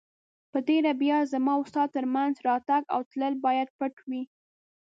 په 0.51 0.59
تېره 0.67 0.91
بیا 1.01 1.17
زما 1.31 1.53
او 1.57 1.63
ستا 1.69 1.83
تر 1.95 2.05
مینځ 2.13 2.35
راتګ 2.47 2.83
او 2.93 3.01
تلل 3.11 3.33
باید 3.45 3.67
پټ 3.77 3.95
وي. 4.09 4.23